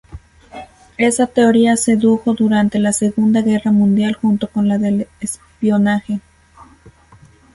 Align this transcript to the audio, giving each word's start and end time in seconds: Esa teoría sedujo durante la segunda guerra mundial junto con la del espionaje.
Esa 0.97 1.27
teoría 1.27 1.77
sedujo 1.77 2.33
durante 2.33 2.79
la 2.79 2.91
segunda 2.91 3.41
guerra 3.43 3.71
mundial 3.71 4.15
junto 4.15 4.47
con 4.49 4.67
la 4.67 4.79
del 4.79 5.07
espionaje. 5.19 6.21